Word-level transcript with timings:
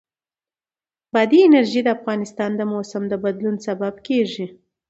بادي 1.13 1.39
انرژي 1.47 1.81
د 1.83 1.87
افغانستان 1.97 2.51
د 2.55 2.61
موسم 2.73 3.03
د 3.09 3.13
بدلون 3.23 3.55
سبب 3.67 3.93
کېږي. 4.07 4.45